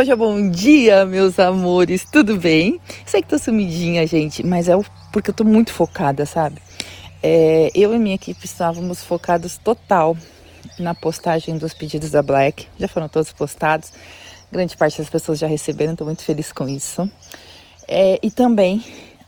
[0.00, 2.80] bom dia, bom dia, meus amores, tudo bem?
[3.04, 4.72] Sei que tô sumidinha, gente, mas é
[5.12, 6.56] porque eu tô muito focada, sabe?
[7.22, 10.16] É, eu e minha equipe estávamos focados total
[10.78, 13.92] na postagem dos pedidos da Black, já foram todos postados,
[14.50, 17.06] grande parte das pessoas já receberam, estou muito feliz com isso.
[17.86, 18.82] É, e também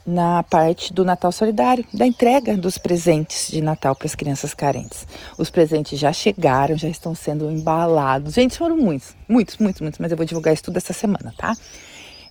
[0.06, 5.06] na parte do Natal Solidário, da entrega dos presentes de Natal para as crianças carentes.
[5.38, 8.34] Os presentes já chegaram, já estão sendo embalados.
[8.34, 11.54] Gente, foram muitos, muitos, muitos, muitos, mas eu vou divulgar isso tudo essa semana, tá?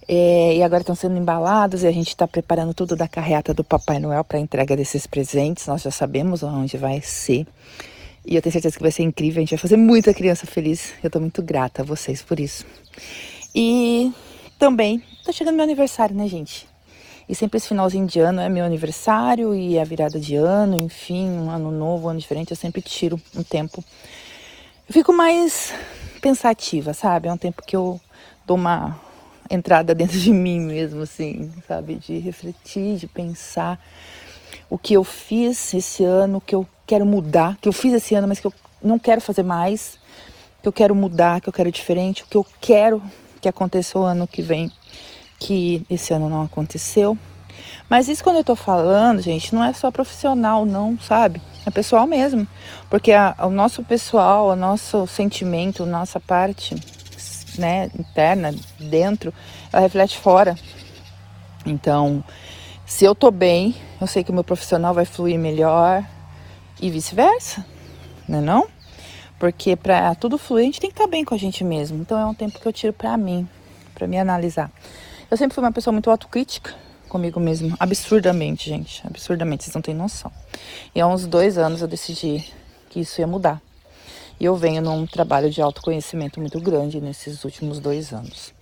[0.07, 3.63] É, e agora estão sendo embalados e a gente está preparando tudo da carreata do
[3.63, 5.67] Papai Noel para a entrega desses presentes.
[5.67, 7.47] Nós já sabemos onde vai ser.
[8.25, 9.39] E eu tenho certeza que vai ser incrível.
[9.39, 10.93] A gente vai fazer muita criança feliz.
[11.01, 12.65] Eu estou muito grata a vocês por isso.
[13.55, 14.11] E
[14.59, 16.70] também está chegando meu aniversário, né, gente?
[17.31, 21.29] E sempre esse finalzinho de ano é meu aniversário e a virada de ano, enfim,
[21.29, 23.81] um ano novo, um ano diferente, eu sempre tiro um tempo.
[24.85, 25.73] Eu fico mais
[26.19, 27.29] pensativa, sabe?
[27.29, 28.01] É um tempo que eu
[28.45, 28.99] dou uma
[29.49, 31.95] entrada dentro de mim mesmo, assim, sabe?
[31.95, 33.81] De refletir, de pensar
[34.69, 38.13] o que eu fiz esse ano, o que eu quero mudar, que eu fiz esse
[38.13, 39.97] ano, mas que eu não quero fazer mais,
[40.61, 43.01] que eu quero mudar, que eu quero diferente, o que eu quero
[43.39, 44.69] que aconteça o ano que vem
[45.41, 47.17] que esse ano não aconteceu.
[47.89, 51.41] Mas isso quando eu tô falando, gente, não é só profissional, não, sabe?
[51.65, 52.47] É pessoal mesmo.
[52.89, 56.75] Porque a, o nosso pessoal, o nosso sentimento, nossa parte,
[57.57, 59.33] né, interna, dentro,
[59.73, 60.55] ela reflete fora.
[61.65, 62.23] Então,
[62.85, 66.05] se eu tô bem, eu sei que o meu profissional vai fluir melhor
[66.79, 67.65] e vice-versa,
[68.27, 68.67] né não?
[69.39, 71.99] Porque para tudo fluir, a gente tem que estar tá bem com a gente mesmo.
[71.99, 73.49] Então é um tempo que eu tiro para mim,
[73.95, 74.71] para me analisar.
[75.31, 76.75] Eu sempre fui uma pessoa muito autocrítica
[77.07, 77.73] comigo mesmo.
[77.79, 79.01] Absurdamente, gente.
[79.07, 80.29] Absurdamente, vocês não têm noção.
[80.93, 82.45] E há uns dois anos eu decidi
[82.89, 83.61] que isso ia mudar.
[84.37, 88.53] E eu venho num trabalho de autoconhecimento muito grande nesses últimos dois anos.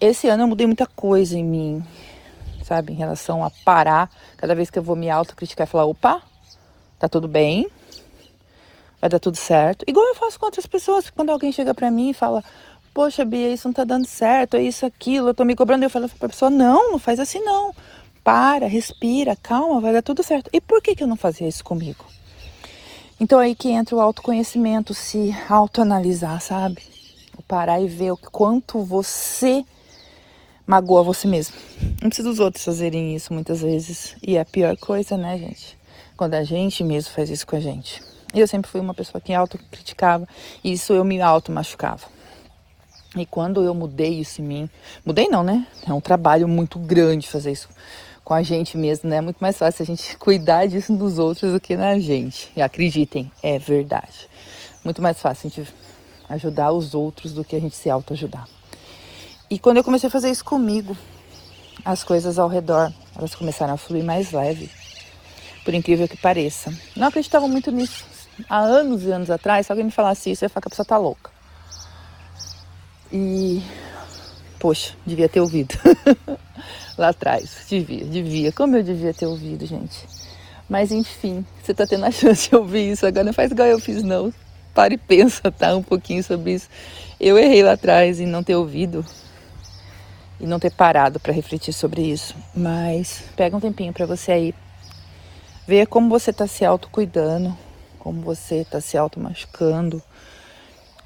[0.00, 1.84] Esse ano eu mudei muita coisa em mim,
[2.62, 2.94] sabe?
[2.94, 6.22] Em relação a parar, cada vez que eu vou me autocriticar e falar: opa,
[6.98, 7.68] tá tudo bem,
[9.02, 9.84] vai dar tudo certo.
[9.86, 12.42] Igual eu faço com outras pessoas, quando alguém chega pra mim e fala:
[12.94, 15.84] poxa, Bia, isso não tá dando certo, é isso, aquilo, eu tô me cobrando.
[15.84, 17.74] Eu falo pra pessoa, não, não faz assim não.
[18.22, 20.48] Para, respira, calma, vai dar tudo certo.
[20.52, 22.04] E por que, que eu não fazia isso comigo?
[23.20, 26.82] Então aí que entra o autoconhecimento, se autoanalisar, sabe?
[27.36, 29.64] O parar e ver o quanto você
[30.66, 31.56] magoa você mesmo.
[32.00, 34.16] Não precisa dos outros fazerem isso muitas vezes.
[34.22, 35.76] E é a pior coisa, né, gente?
[36.16, 38.02] Quando a gente mesmo faz isso com a gente.
[38.32, 40.26] Eu sempre fui uma pessoa que autocriticava
[40.62, 42.14] e isso eu me auto machucava.
[43.16, 44.70] E quando eu mudei isso em mim,
[45.04, 45.66] mudei não, né?
[45.86, 47.68] É um trabalho muito grande fazer isso
[48.24, 49.16] com a gente mesmo, né?
[49.16, 52.50] É muito mais fácil a gente cuidar disso dos outros do que na gente.
[52.56, 54.28] E acreditem, é verdade.
[54.82, 55.74] Muito mais fácil a gente
[56.28, 58.48] ajudar os outros do que a gente se autoajudar.
[59.50, 60.96] E quando eu comecei a fazer isso comigo,
[61.84, 64.70] as coisas ao redor, elas começaram a fluir mais leve.
[65.64, 66.72] Por incrível que pareça.
[66.96, 68.04] Não acreditava muito nisso.
[68.48, 70.70] Há anos e anos atrás, se alguém me falasse isso, eu ia falar que a
[70.70, 71.33] pessoa tá louca.
[73.12, 73.62] E,
[74.58, 75.74] poxa, devia ter ouvido.
[76.96, 78.52] Lá atrás, devia, devia.
[78.52, 80.06] Como eu devia ter ouvido, gente.
[80.68, 83.24] Mas enfim, você tá tendo a chance de ouvir isso agora.
[83.24, 84.32] Não faz igual eu fiz, não.
[84.72, 85.74] Para e pensa, tá?
[85.74, 86.68] Um pouquinho sobre isso.
[87.20, 89.04] Eu errei lá atrás em não ter ouvido
[90.40, 92.34] e não ter parado para refletir sobre isso.
[92.54, 94.54] Mas pega um tempinho para você aí
[95.66, 97.56] ver como você tá se autocuidando,
[97.98, 100.02] como você tá se auto machucando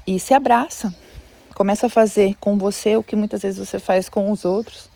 [0.06, 0.94] e se abraça.
[1.58, 4.88] Começa a fazer com você o que muitas vezes você faz com os outros.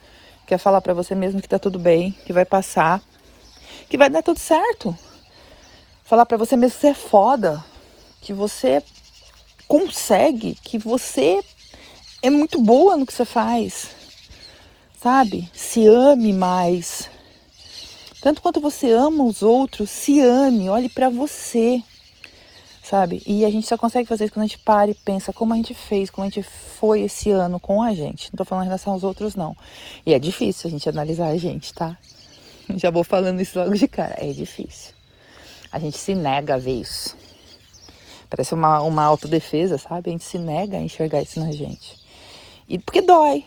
[0.46, 3.02] Que é falar para você mesmo que tá tudo bem, que vai passar,
[3.90, 4.96] que vai dar tudo certo.
[6.04, 7.64] Falar para você mesmo que você é foda,
[8.20, 8.80] que você
[9.66, 11.42] consegue, que você
[12.22, 13.88] é muito boa no que você faz.
[15.02, 15.50] Sabe?
[15.52, 17.10] Se ame mais.
[18.20, 21.82] Tanto quanto você ama os outros, se ame, olhe para você
[22.92, 23.22] sabe?
[23.26, 25.56] E a gente só consegue fazer isso quando a gente para e pensa como a
[25.56, 28.28] gente fez, como a gente foi esse ano com a gente.
[28.30, 29.56] Não tô falando em relação aos outros, não.
[30.04, 31.96] E é difícil a gente analisar a gente, tá?
[32.76, 34.16] Já vou falando isso logo de cara.
[34.18, 34.92] É difícil.
[35.72, 37.16] A gente se nega a ver isso.
[38.28, 40.10] Parece uma, uma autodefesa, sabe?
[40.10, 41.98] A gente se nega a enxergar isso na gente.
[42.68, 43.42] E porque dói.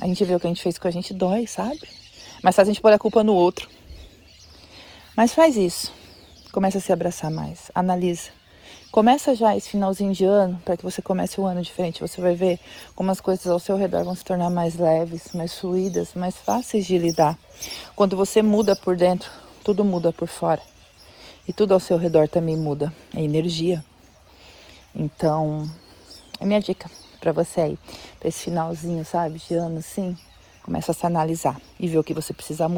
[0.00, 1.82] A gente vê o que a gente fez com a gente, dói, sabe?
[2.42, 3.68] Mas faz a gente pôr a culpa no outro.
[5.14, 5.92] Mas faz isso.
[6.50, 7.70] Começa a se abraçar mais.
[7.74, 8.43] Analisa
[8.94, 12.00] Começa já esse finalzinho de ano, para que você comece o ano diferente.
[12.00, 12.60] Você vai ver
[12.94, 16.86] como as coisas ao seu redor vão se tornar mais leves, mais fluídas, mais fáceis
[16.86, 17.36] de lidar.
[17.96, 19.28] Quando você muda por dentro,
[19.64, 20.62] tudo muda por fora.
[21.48, 22.94] E tudo ao seu redor também muda.
[23.12, 23.84] É energia.
[24.94, 25.68] Então,
[26.38, 26.88] é minha dica
[27.18, 27.78] para você aí,
[28.20, 30.16] para esse finalzinho, sabe, de ano assim.
[30.62, 32.72] Começa a se analisar e ver o que você precisa mudar.